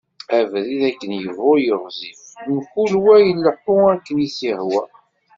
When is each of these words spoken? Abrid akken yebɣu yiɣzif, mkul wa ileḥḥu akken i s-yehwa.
Abrid 0.37 0.81
akken 0.89 1.11
yebɣu 1.21 1.53
yiɣzif, 1.63 2.21
mkul 2.55 2.93
wa 3.03 3.15
ileḥḥu 3.29 3.75
akken 3.93 4.17
i 4.25 4.27
s-yehwa. 4.35 4.83